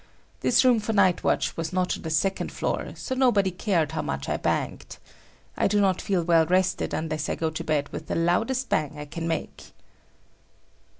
[0.39, 4.01] This room for night watch was not on the second floor, so nobody cared how
[4.01, 4.97] much I banged.
[5.55, 8.97] I do not feel well rested unless I go to bed with the loudest bang
[8.97, 9.73] I can make.